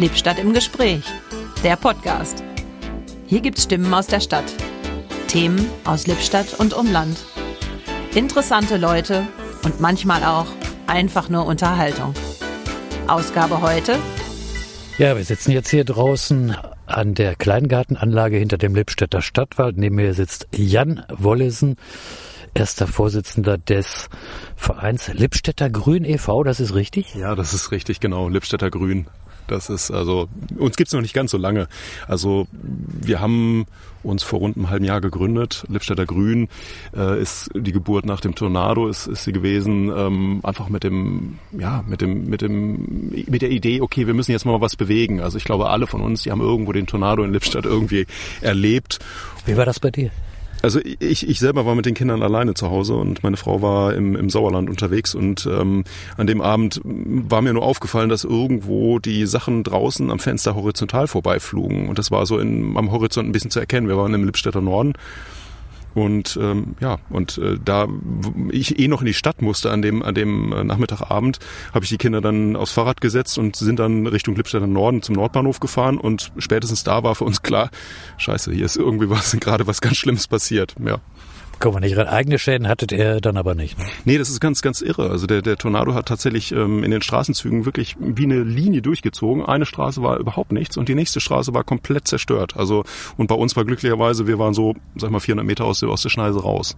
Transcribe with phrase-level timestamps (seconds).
[0.00, 1.02] Lippstadt im Gespräch,
[1.62, 2.42] der Podcast.
[3.26, 4.50] Hier gibt's Stimmen aus der Stadt,
[5.28, 7.18] Themen aus Lippstadt und Umland,
[8.14, 9.26] interessante Leute
[9.62, 10.46] und manchmal auch
[10.86, 12.14] einfach nur Unterhaltung.
[13.08, 13.98] Ausgabe heute.
[14.96, 16.56] Ja, wir sitzen jetzt hier draußen
[16.86, 19.76] an der Kleingartenanlage hinter dem Lippstädter Stadtwald.
[19.76, 21.76] Neben mir sitzt Jan Wollesen,
[22.54, 24.08] erster Vorsitzender des
[24.56, 27.14] Vereins Lippstädter Grün e.V., das ist richtig?
[27.14, 29.06] Ja, das ist richtig, genau, Lippstädter Grün.
[29.46, 31.68] Das ist also, uns gibt's noch nicht ganz so lange.
[32.06, 33.66] Also wir haben
[34.02, 35.64] uns vor rund einem halben Jahr gegründet.
[35.68, 36.48] Lippstädter Grün
[36.96, 39.92] äh, ist die Geburt nach dem Tornado, ist, ist sie gewesen.
[39.94, 44.32] Ähm, einfach mit dem, ja, mit dem, mit dem, mit der Idee, okay, wir müssen
[44.32, 45.20] jetzt mal was bewegen.
[45.20, 48.06] Also ich glaube, alle von uns, die haben irgendwo den Tornado in Lippstadt irgendwie
[48.40, 48.98] erlebt.
[49.46, 50.10] Wie war das bei dir?
[50.62, 53.94] Also ich, ich selber war mit den Kindern alleine zu Hause und meine Frau war
[53.94, 55.84] im, im Sauerland unterwegs und ähm,
[56.16, 61.06] an dem Abend war mir nur aufgefallen, dass irgendwo die Sachen draußen am Fenster horizontal
[61.06, 63.88] vorbeiflogen und das war so in, am Horizont ein bisschen zu erkennen.
[63.88, 64.92] Wir waren im Lippstädter Norden
[65.94, 67.88] und ähm, ja, und äh, da
[68.50, 71.38] ich eh noch in die Stadt musste an dem, an dem äh, Nachmittagabend,
[71.74, 75.16] habe ich die Kinder dann aufs Fahrrad gesetzt und sind dann Richtung Lippstädter Norden zum
[75.16, 77.70] Nordbahnhof gefahren und spätestens da war für uns klar,
[78.18, 80.74] scheiße, hier ist irgendwie was, gerade was ganz Schlimmes passiert.
[80.84, 81.00] Ja.
[81.60, 82.08] Kommen wir nicht rein.
[82.08, 83.78] Eigene Schäden hattet ihr dann aber nicht.
[83.78, 83.84] Ne?
[84.06, 85.10] Nee, das ist ganz, ganz irre.
[85.10, 89.44] Also der, der Tornado hat tatsächlich ähm, in den Straßenzügen wirklich wie eine Linie durchgezogen.
[89.44, 92.56] Eine Straße war überhaupt nichts und die nächste Straße war komplett zerstört.
[92.56, 92.84] Also
[93.18, 96.00] und bei uns war glücklicherweise, wir waren so, sag mal, 400 Meter aus der, aus
[96.00, 96.76] der Schneise raus.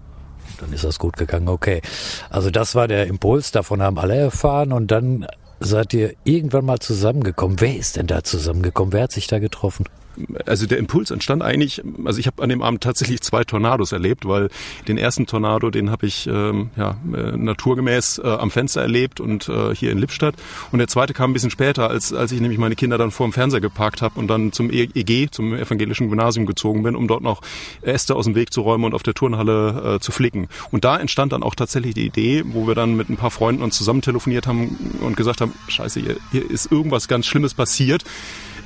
[0.58, 1.80] Dann ist das gut gegangen, okay.
[2.28, 5.26] Also das war der Impuls, davon haben alle erfahren und dann
[5.60, 7.60] seid ihr irgendwann mal zusammengekommen.
[7.60, 8.92] Wer ist denn da zusammengekommen?
[8.92, 9.86] Wer hat sich da getroffen?
[10.46, 14.26] Also der Impuls entstand eigentlich, also ich habe an dem Abend tatsächlich zwei Tornados erlebt,
[14.26, 14.48] weil
[14.88, 19.48] den ersten Tornado, den habe ich ähm, ja, äh, naturgemäß äh, am Fenster erlebt und
[19.48, 20.34] äh, hier in Lippstadt.
[20.70, 23.26] Und der zweite kam ein bisschen später, als, als ich nämlich meine Kinder dann vor
[23.26, 27.22] dem Fernseher geparkt habe und dann zum EG, zum evangelischen Gymnasium gezogen bin, um dort
[27.22, 27.40] noch
[27.82, 30.48] Äste aus dem Weg zu räumen und auf der Turnhalle äh, zu flicken.
[30.70, 33.62] Und da entstand dann auch tatsächlich die Idee, wo wir dann mit ein paar Freunden
[33.62, 38.04] uns zusammen telefoniert haben und gesagt haben, scheiße, hier, hier ist irgendwas ganz Schlimmes passiert.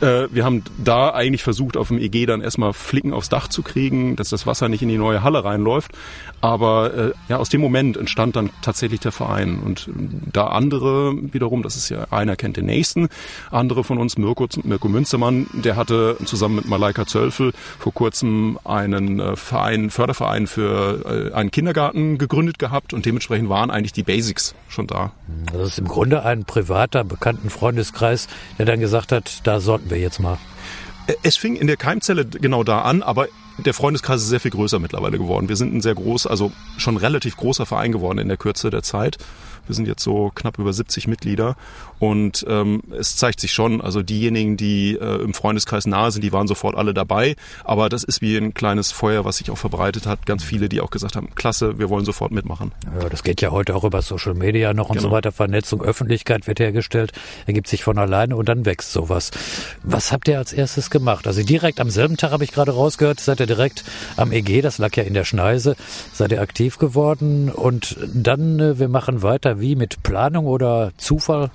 [0.00, 3.62] Äh, wir haben da eigentlich versucht, auf dem EG dann erstmal Flicken aufs Dach zu
[3.62, 5.92] kriegen, dass das Wasser nicht in die neue Halle reinläuft.
[6.40, 9.58] Aber äh, ja, aus dem Moment entstand dann tatsächlich der Verein.
[9.58, 9.88] Und
[10.32, 13.08] da andere wiederum, das ist ja einer kennt den nächsten,
[13.50, 19.20] andere von uns, Mirko, Mirko Münstermann, der hatte zusammen mit Malaika Zölfel vor kurzem einen
[19.20, 24.54] äh, Verein, Förderverein für äh, einen Kindergarten gegründet gehabt und dementsprechend waren eigentlich die Basics
[24.68, 25.12] schon da.
[25.52, 28.28] Das ist im Grunde ein privater, bekannten Freundeskreis,
[28.58, 30.38] der dann gesagt hat, da sollten wir jetzt mal?
[31.22, 34.78] Es fing in der Keimzelle genau da an, aber der Freundeskreis ist sehr viel größer
[34.78, 35.48] mittlerweile geworden.
[35.48, 38.82] Wir sind ein sehr groß, also schon relativ großer Verein geworden in der Kürze der
[38.82, 39.18] Zeit.
[39.66, 41.56] Wir sind jetzt so knapp über 70 Mitglieder
[41.98, 46.32] und ähm, es zeigt sich schon, also diejenigen, die äh, im Freundeskreis nahe sind, die
[46.32, 47.36] waren sofort alle dabei.
[47.64, 50.26] Aber das ist wie ein kleines Feuer, was sich auch verbreitet hat.
[50.26, 52.72] Ganz viele, die auch gesagt haben, klasse, wir wollen sofort mitmachen.
[53.00, 55.08] Ja, das geht ja heute auch über Social Media noch und genau.
[55.08, 55.32] so weiter.
[55.32, 57.12] Vernetzung, Öffentlichkeit wird hergestellt,
[57.46, 59.30] ergibt sich von alleine und dann wächst sowas.
[59.82, 61.26] Was habt ihr als erstes gemacht?
[61.26, 63.84] Also direkt am selben Tag habe ich gerade rausgehört, seid ihr direkt
[64.16, 65.76] am EG, das lag ja in der Schneise,
[66.12, 71.50] seid ihr aktiv geworden und dann, äh, wir machen weiter wie mit Planung oder Zufall?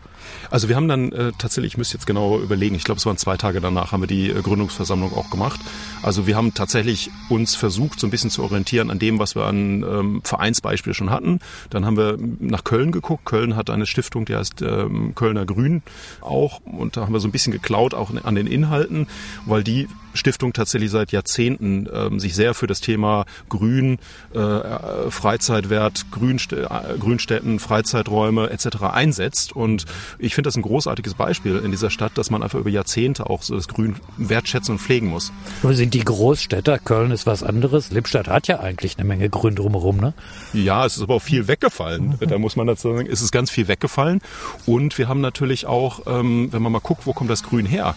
[0.50, 3.18] Also wir haben dann äh, tatsächlich, ich müsste jetzt genau überlegen, ich glaube es waren
[3.18, 5.60] zwei Tage danach, haben wir die äh, Gründungsversammlung auch gemacht.
[6.04, 9.46] Also wir haben tatsächlich uns versucht, so ein bisschen zu orientieren an dem, was wir
[9.46, 11.40] an ähm, Vereinsbeispiel schon hatten.
[11.70, 13.26] Dann haben wir nach Köln geguckt.
[13.26, 15.84] Köln hat eine Stiftung, die heißt ähm, Kölner Grün
[16.22, 16.62] auch.
[16.66, 19.08] Und da haben wir so ein bisschen geklaut, auch an den Inhalten,
[19.46, 24.00] weil die Stiftung tatsächlich seit Jahrzehnten ähm, sich sehr für das Thema Grün,
[24.34, 28.84] äh, Freizeitwert, Grünstä äh, Grünstätten, Freizeiträume etc.
[28.84, 29.56] einsetzt.
[29.56, 29.86] Und
[30.20, 33.44] ich finde das ein großartiges Beispiel in dieser Stadt, dass man einfach über Jahrzehnte auch
[33.44, 35.32] so das Grün wertschätzen und pflegen muss.
[35.64, 37.92] Nur sind die Großstädter, Köln ist was anderes.
[37.92, 40.14] Lippstadt hat ja eigentlich eine Menge Grün drumherum, ne?
[40.54, 42.18] Ja, es ist aber auch viel weggefallen.
[42.20, 44.22] Da muss man dazu sagen, es ist ganz viel weggefallen.
[44.66, 47.96] Und wir haben natürlich auch, ähm, wenn man mal guckt, wo kommt das Grün her?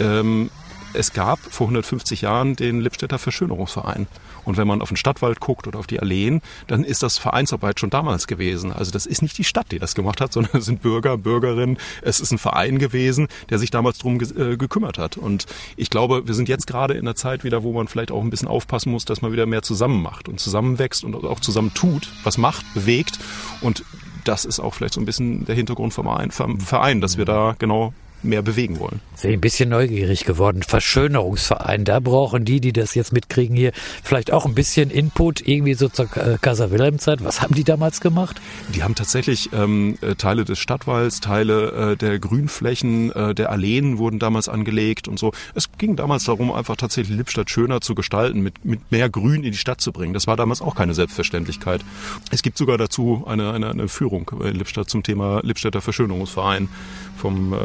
[0.00, 0.50] Ähm,
[0.94, 4.06] es gab vor 150 Jahren den Lippstädter Verschönerungsverein.
[4.44, 7.80] Und wenn man auf den Stadtwald guckt oder auf die Alleen, dann ist das Vereinsarbeit
[7.80, 8.72] schon damals gewesen.
[8.72, 11.78] Also das ist nicht die Stadt, die das gemacht hat, sondern es sind Bürger, Bürgerinnen.
[12.02, 15.16] Es ist ein Verein gewesen, der sich damals drum äh, gekümmert hat.
[15.16, 15.46] Und
[15.76, 18.30] ich glaube, wir sind jetzt gerade in einer Zeit wieder, wo man vielleicht auch ein
[18.30, 22.08] bisschen aufpassen muss, dass man wieder mehr zusammen macht und zusammenwächst und auch zusammen tut,
[22.22, 23.18] was macht, bewegt.
[23.60, 23.84] Und
[24.24, 27.92] das ist auch vielleicht so ein bisschen der Hintergrund vom Verein, dass wir da genau
[28.24, 29.00] mehr bewegen wollen.
[29.14, 30.62] Sehr ein bisschen neugierig geworden.
[30.62, 33.72] Verschönerungsverein, da brauchen die, die das jetzt mitkriegen hier,
[34.02, 37.22] vielleicht auch ein bisschen Input irgendwie so zur Casa Wilhelm Zeit.
[37.22, 38.40] Was haben die damals gemacht?
[38.74, 43.98] Die haben tatsächlich ähm, äh, Teile des Stadtwalds, Teile äh, der Grünflächen, äh, der Alleen
[43.98, 45.32] wurden damals angelegt und so.
[45.54, 49.52] Es ging damals darum, einfach tatsächlich Lippstadt schöner zu gestalten, mit, mit mehr Grün in
[49.52, 50.14] die Stadt zu bringen.
[50.14, 51.84] Das war damals auch keine Selbstverständlichkeit.
[52.30, 56.68] Es gibt sogar dazu eine, eine, eine Führung in Lippstadt zum Thema Lippstädter Verschönerungsverein
[57.16, 57.56] vom äh,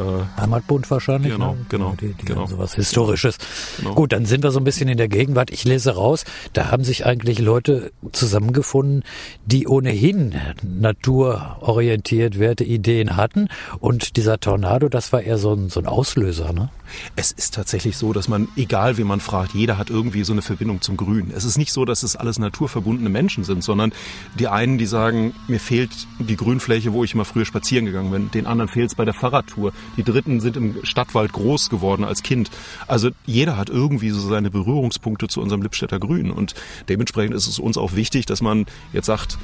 [0.50, 1.32] Heimatbund wahrscheinlich.
[1.32, 1.66] Genau, ne?
[1.68, 2.42] genau, Die, die genau.
[2.42, 3.38] haben sowas Historisches.
[3.78, 3.94] Genau.
[3.94, 5.50] Gut, dann sind wir so ein bisschen in der Gegenwart.
[5.50, 9.04] Ich lese raus, da haben sich eigentlich Leute zusammengefunden,
[9.46, 13.48] die ohnehin naturorientiert Werte, Ideen hatten.
[13.78, 16.70] Und dieser Tornado, das war eher so ein, so ein Auslöser, ne?
[17.16, 20.42] Es ist tatsächlich so, dass man, egal wie man fragt, jeder hat irgendwie so eine
[20.42, 21.32] Verbindung zum Grün.
[21.34, 23.92] Es ist nicht so, dass es alles naturverbundene Menschen sind, sondern
[24.38, 28.30] die einen, die sagen, mir fehlt die Grünfläche, wo ich immer früher spazieren gegangen bin.
[28.30, 29.72] Den anderen fehlt es bei der Fahrradtour.
[29.96, 32.50] Die Dritten sind im Stadtwald groß geworden als Kind.
[32.86, 36.30] Also jeder hat irgendwie so seine Berührungspunkte zu unserem Lippstädter Grün.
[36.30, 36.54] Und
[36.88, 39.38] dementsprechend ist es uns auch wichtig, dass man jetzt sagt,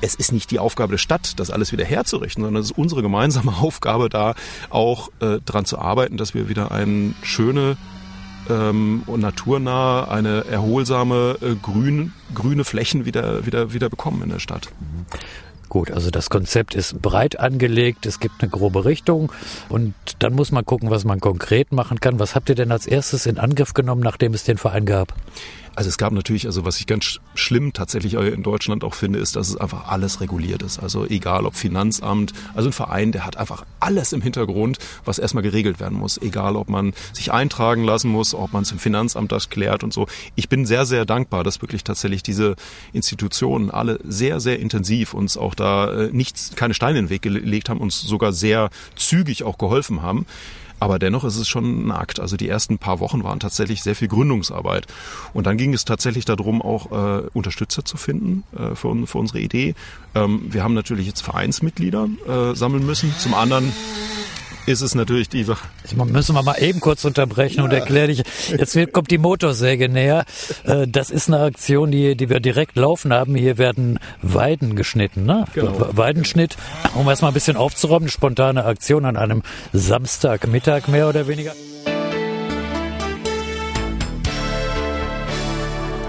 [0.00, 3.02] es ist nicht die Aufgabe der Stadt, das alles wieder herzurichten, sondern es ist unsere
[3.02, 4.34] gemeinsame Aufgabe, da
[4.70, 7.76] auch äh, dran zu arbeiten, dass wir wieder eine schöne
[8.48, 14.38] ähm, und naturnah, eine erholsame äh, grün, grüne Flächen wieder, wieder, wieder bekommen in der
[14.38, 14.70] Stadt.
[15.68, 19.30] Gut, also das Konzept ist breit angelegt, es gibt eine grobe Richtung
[19.68, 22.18] und dann muss man gucken, was man konkret machen kann.
[22.18, 25.14] Was habt ihr denn als erstes in Angriff genommen, nachdem es den Verein gab?
[25.78, 29.36] Also es gab natürlich, also was ich ganz schlimm tatsächlich in Deutschland auch finde, ist,
[29.36, 30.80] dass es einfach alles reguliert ist.
[30.80, 35.44] Also egal ob Finanzamt, also ein Verein, der hat einfach alles im Hintergrund, was erstmal
[35.44, 36.18] geregelt werden muss.
[36.18, 39.92] Egal ob man sich eintragen lassen muss, ob man es im Finanzamt das klärt und
[39.92, 40.08] so.
[40.34, 42.56] Ich bin sehr, sehr dankbar, dass wirklich tatsächlich diese
[42.92, 47.22] Institutionen alle sehr, sehr intensiv uns auch da äh, nichts, keine Steine in den Weg
[47.22, 50.26] gelegt haben, uns sogar sehr zügig auch geholfen haben.
[50.80, 52.20] Aber dennoch ist es schon ein Akt.
[52.20, 54.86] Also die ersten paar Wochen waren tatsächlich sehr viel Gründungsarbeit.
[55.32, 59.40] Und dann ging es tatsächlich darum, auch äh, Unterstützer zu finden äh, für, für unsere
[59.40, 59.74] Idee.
[60.14, 63.14] Ähm, wir haben natürlich jetzt Vereinsmitglieder äh, sammeln müssen.
[63.18, 63.72] Zum anderen
[64.68, 65.66] ist es natürlich die Sache.
[65.82, 67.64] Jetzt müssen wir mal eben kurz unterbrechen ja.
[67.64, 68.22] und erkläre dich.
[68.50, 70.24] Jetzt kommt die Motorsäge näher.
[70.64, 73.34] Äh, Das ist eine Aktion, die, die wir direkt laufen haben.
[73.34, 75.44] Hier werden Weiden geschnitten, ne?
[75.54, 75.88] Genau.
[75.96, 76.56] Weidenschnitt.
[76.94, 77.98] Um erstmal ein bisschen aufzuräumen.
[78.04, 79.42] Eine spontane Aktion an einem
[79.72, 81.52] Samstagmittag mehr oder weniger.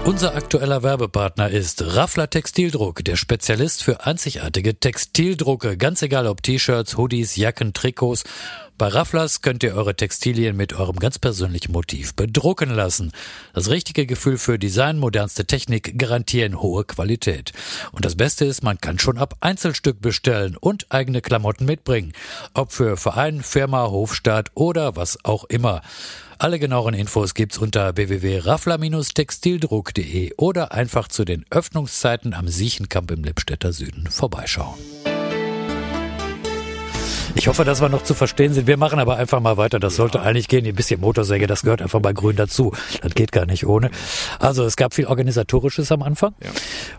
[0.04, 5.76] Unser aktueller Werbepartner ist Raffler Textildruck, der Spezialist für einzigartige Textildrucke.
[5.76, 8.24] Ganz egal ob T-Shirts, Hoodies, Jacken, Trikots.
[8.80, 13.12] Bei Rafflers könnt ihr eure Textilien mit eurem ganz persönlichen Motiv bedrucken lassen.
[13.52, 17.52] Das richtige Gefühl für Design, modernste Technik garantieren hohe Qualität.
[17.92, 22.14] Und das Beste ist, man kann schon ab Einzelstück bestellen und eigene Klamotten mitbringen.
[22.54, 25.82] Ob für Verein, Firma, Hofstaat oder was auch immer.
[26.38, 33.74] Alle genaueren Infos gibt's unter www.raffler-textildruck.de oder einfach zu den Öffnungszeiten am Siechenkamp im Lippstädter
[33.74, 34.78] Süden vorbeischauen.
[37.34, 38.66] Ich hoffe, dass wir noch zu verstehen sind.
[38.66, 39.78] Wir machen aber einfach mal weiter.
[39.78, 40.66] Das sollte eigentlich gehen.
[40.66, 42.72] Ein bisschen Motorsäge, das gehört einfach bei Grün dazu.
[43.02, 43.90] Das geht gar nicht ohne.
[44.38, 46.34] Also es gab viel Organisatorisches am Anfang.
[46.42, 46.50] Ja.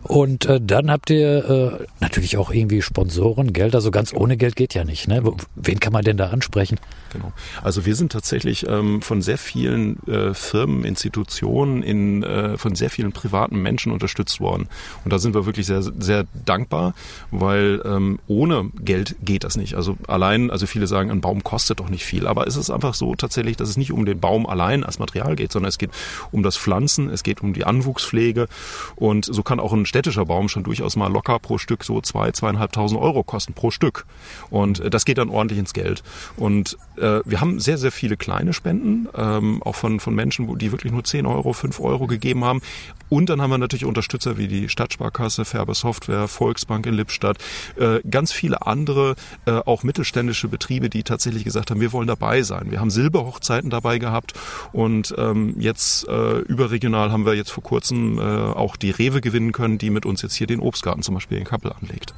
[0.03, 3.75] Und äh, dann habt ihr äh, natürlich auch irgendwie Sponsoren, Geld.
[3.75, 5.07] Also ganz ohne Geld geht ja nicht.
[5.07, 5.21] Ne?
[5.55, 6.79] Wen kann man denn da ansprechen?
[7.11, 7.33] Genau.
[7.61, 12.89] Also wir sind tatsächlich ähm, von sehr vielen äh, Firmen, Institutionen, in, äh, von sehr
[12.89, 14.69] vielen privaten Menschen unterstützt worden.
[15.03, 16.93] Und da sind wir wirklich sehr, sehr dankbar,
[17.31, 19.75] weil ähm, ohne Geld geht das nicht.
[19.75, 22.93] Also allein, also viele sagen, ein Baum kostet doch nicht viel, aber es ist einfach
[22.93, 25.89] so tatsächlich, dass es nicht um den Baum allein als Material geht, sondern es geht
[26.31, 28.47] um das Pflanzen, es geht um die Anwuchspflege
[28.95, 32.31] und so kann auch ein städtischer Baum schon durchaus mal locker pro Stück so zwei,
[32.31, 34.05] zweieinhalbtausend Euro kosten pro Stück.
[34.49, 36.03] Und äh, das geht dann ordentlich ins Geld.
[36.37, 40.71] Und äh, wir haben sehr, sehr viele kleine Spenden, ähm, auch von, von Menschen, die
[40.71, 42.61] wirklich nur 10 Euro, 5 Euro gegeben haben.
[43.09, 47.37] Und dann haben wir natürlich Unterstützer wie die Stadtsparkasse, Färber Software, Volksbank in Lippstadt,
[47.75, 52.41] äh, ganz viele andere, äh, auch mittelständische Betriebe, die tatsächlich gesagt haben, wir wollen dabei
[52.41, 52.67] sein.
[52.69, 54.33] Wir haben Silberhochzeiten dabei gehabt
[54.73, 59.51] und ähm, jetzt äh, überregional haben wir jetzt vor kurzem äh, auch die Rewe gewinnen
[59.51, 62.13] können, die mit uns jetzt hier den Obstgarten zum Beispiel in Kappel anlegt.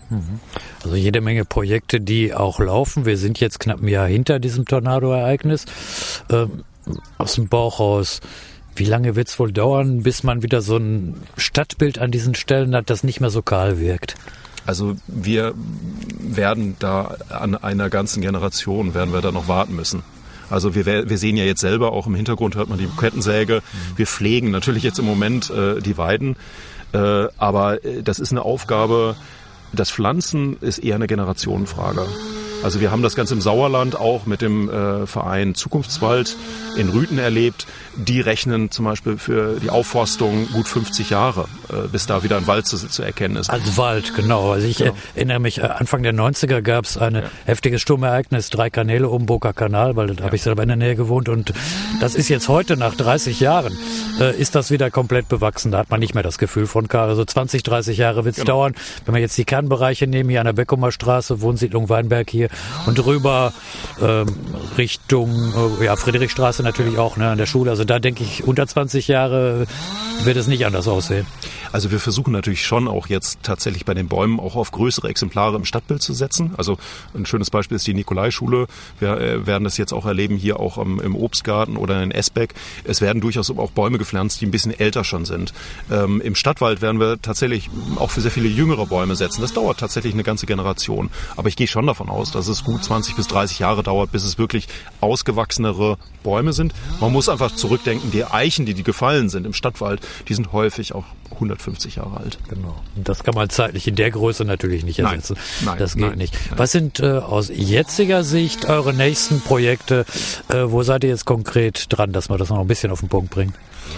[0.84, 3.06] Also jede Menge Projekte, die auch laufen.
[3.06, 5.66] Wir sind jetzt knapp ein Jahr hinter diesem Tornado-Ereignis.
[6.30, 6.64] Ähm,
[7.18, 8.20] aus dem Bauch raus.
[8.76, 12.76] Wie lange wird es wohl dauern, bis man wieder so ein Stadtbild an diesen Stellen
[12.76, 14.16] hat, das nicht mehr so kahl wirkt?
[14.66, 15.54] Also wir
[16.20, 20.04] werden da an einer ganzen Generation, werden wir da noch warten müssen.
[20.50, 23.62] Also wir, wir sehen ja jetzt selber, auch im Hintergrund hört man die Kettensäge.
[23.96, 26.36] Wir pflegen natürlich jetzt im Moment äh, die Weiden,
[26.94, 29.16] äh, aber äh, das ist eine Aufgabe,
[29.74, 32.06] das Pflanzen ist eher eine Generationenfrage.
[32.64, 36.38] Also wir haben das Ganze im Sauerland auch mit dem äh, Verein Zukunftswald
[36.78, 37.68] in Rüten erlebt.
[37.96, 42.48] Die rechnen zum Beispiel für die Aufforstung gut 50 Jahre, äh, bis da wieder ein
[42.48, 43.50] Wald zu, zu erkennen ist.
[43.50, 44.54] Als Wald, genau.
[44.54, 44.96] Also ich genau.
[45.14, 47.24] erinnere mich, äh, Anfang der 90er gab es ein ja.
[47.46, 50.24] heftiges Sturmereignis, drei Kanäle um Boca Kanal, weil da ja.
[50.24, 51.54] habe ich selber in der Nähe gewohnt und
[52.00, 53.78] das ist jetzt heute nach 30 Jahren,
[54.20, 55.72] äh, ist das wieder komplett bewachsen.
[55.72, 57.10] Da hat man nicht mehr das Gefühl von Karl.
[57.10, 58.54] Also 20, 30 Jahre wird es genau.
[58.54, 58.76] dauern.
[59.06, 62.50] Wenn wir jetzt die Kernbereiche nehmen, hier an der Beckumer Straße, Wohnsiedlung Weinberg hier
[62.86, 63.54] und rüber
[64.02, 64.28] ähm,
[64.78, 67.72] Richtung äh, ja, Friedrichstraße natürlich auch ne, an der Schule.
[67.72, 69.66] Also da denke ich, unter 20 Jahre
[70.24, 71.26] wird es nicht anders aussehen.
[71.74, 75.56] Also wir versuchen natürlich schon auch jetzt tatsächlich bei den Bäumen auch auf größere Exemplare
[75.56, 76.54] im Stadtbild zu setzen.
[76.56, 76.78] Also
[77.16, 78.68] ein schönes Beispiel ist die Nikolaischule.
[79.00, 82.54] Wir äh, werden das jetzt auch erleben hier auch im, Obstgarten oder in Esbeck.
[82.84, 85.52] Es werden durchaus auch Bäume gepflanzt, die ein bisschen älter schon sind.
[85.92, 89.42] Ähm, Im Stadtwald werden wir tatsächlich auch für sehr viele jüngere Bäume setzen.
[89.42, 91.10] Das dauert tatsächlich eine ganze Generation.
[91.36, 94.24] Aber ich gehe schon davon aus, dass es gut 20 bis 30 Jahre dauert, bis
[94.24, 94.68] es wirklich
[95.02, 96.74] ausgewachsenere Bäume sind.
[97.00, 100.96] Man muss einfach zurückdenken, die Eichen, die die gefallen sind im Stadtwald, die sind häufig
[100.96, 102.38] auch 150 Jahre alt.
[102.50, 102.76] Genau.
[102.96, 105.36] Das kann man zeitlich in der Größe natürlich nicht ersetzen.
[105.36, 106.38] Nein, nein das geht nein, nicht.
[106.56, 110.06] Was sind äh, aus jetziger Sicht eure nächsten Projekte?
[110.50, 113.10] Äh, wo seid ihr jetzt konkret dran, dass wir das noch ein bisschen auf den
[113.10, 113.54] Punkt bringen?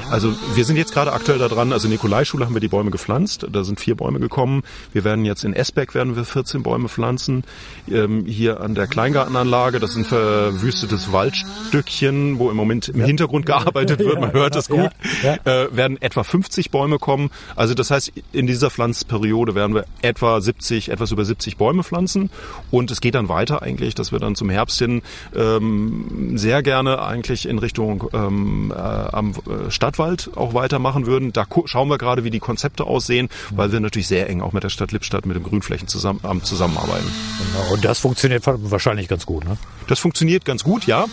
[0.10, 3.48] Also wir sind jetzt gerade aktuell da dran, also Nikolaischule haben wir die Bäume gepflanzt,
[3.52, 4.64] da sind vier Bäume gekommen.
[4.94, 7.44] Wir werden jetzt in Esbeck werden wir 14 Bäume pflanzen.
[7.90, 13.06] Ähm, hier an der Kleingartenanlage, das ist ein verwüstetes Waldstückchen, wo im Moment im ja.
[13.06, 14.90] Hintergrund gearbeitet wird, man hört es gut.
[15.24, 17.30] Äh, werden etwa 50 Bäume kommen.
[17.56, 22.30] Also das heißt, in dieser Pflanzperiode werden wir etwa 70, etwas über 70 Bäume pflanzen
[22.72, 25.02] und es geht dann weiter eigentlich, dass wir dann zum Herbst hin
[25.36, 31.34] ähm, sehr gerne eigentlich in Richtung ähm, äh, am äh, Stadtwald auch weitermachen würden.
[31.34, 34.64] Da schauen wir gerade, wie die Konzepte aussehen, weil wir natürlich sehr eng auch mit
[34.64, 37.08] der Stadt Lippstadt, mit dem Grünflächen zusammen, zusammenarbeiten.
[37.54, 37.74] Genau.
[37.74, 39.58] Und das funktioniert wahrscheinlich ganz gut, ne?
[39.88, 41.06] Das funktioniert ganz gut, ja.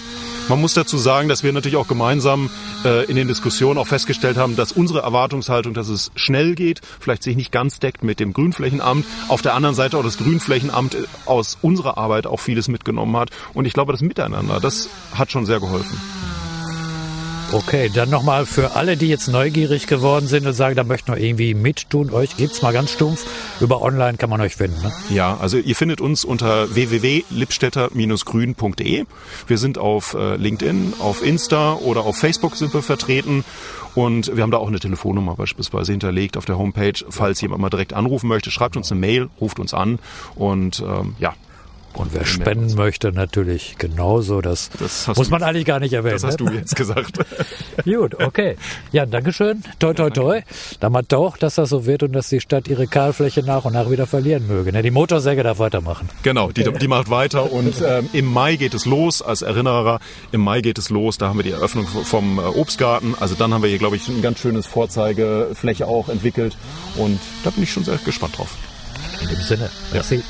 [0.48, 2.50] Man muss dazu sagen, dass wir natürlich auch gemeinsam
[2.84, 7.22] äh, in den Diskussionen auch festgestellt haben, dass unsere Erwartungshaltung, dass es schnell geht, vielleicht
[7.22, 9.04] sich nicht ganz deckt mit dem Grünflächenamt.
[9.28, 13.30] Auf der anderen Seite auch das Grünflächenamt äh, aus unserer Arbeit auch vieles mitgenommen hat.
[13.54, 15.98] Und ich glaube, das Miteinander, das hat schon sehr geholfen.
[17.52, 21.20] Okay, dann nochmal für alle, die jetzt neugierig geworden sind und sagen, da möchten wir
[21.20, 23.26] irgendwie mittun, euch geht's mal ganz stumpf.
[23.60, 24.80] Über online kann man euch finden.
[24.80, 24.90] Ne?
[25.10, 29.04] Ja, also ihr findet uns unter www.lippstädter-grün.de.
[29.46, 33.44] Wir sind auf äh, LinkedIn, auf Insta oder auf Facebook sind wir vertreten.
[33.94, 36.94] Und wir haben da auch eine Telefonnummer beispielsweise hinterlegt auf der Homepage.
[37.10, 39.98] Falls jemand mal direkt anrufen möchte, schreibt uns eine Mail, ruft uns an
[40.36, 41.34] und ähm, ja,
[41.94, 44.40] und wer spenden möchte, natürlich genauso.
[44.40, 46.14] Das, das muss man eigentlich gar nicht erwähnen.
[46.14, 46.46] Das hast ne?
[46.46, 47.18] du jetzt gesagt.
[47.84, 48.56] Gut, okay.
[48.92, 49.62] Ja, Dankeschön.
[49.78, 50.40] Toi, toi, toi.
[50.80, 53.74] Da man doch, dass das so wird und dass die Stadt ihre Kahlfläche nach und
[53.74, 54.72] nach wieder verlieren möge.
[54.72, 54.82] Ne?
[54.82, 56.08] Die Motorsäge darf weitermachen.
[56.22, 59.22] Genau, die, die macht weiter und ähm, im Mai geht es los.
[59.22, 60.00] Als Erinnerer,
[60.32, 61.18] im Mai geht es los.
[61.18, 63.14] Da haben wir die Eröffnung vom äh, Obstgarten.
[63.20, 66.56] Also dann haben wir hier, glaube ich, ein ganz schönes Vorzeigefläche auch entwickelt.
[66.96, 68.56] Und da bin ich schon sehr gespannt drauf.
[69.20, 70.16] In dem Sinne, merci.
[70.16, 70.22] Ja.